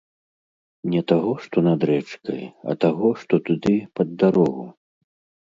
Не 0.93 1.01
таго, 1.11 1.33
што 1.43 1.57
над 1.67 1.79
рэчкай, 1.89 2.41
а 2.73 2.75
таго, 2.87 3.13
што 3.25 3.41
туды, 3.51 3.77
пад 4.01 4.17
дарогу. 4.27 4.67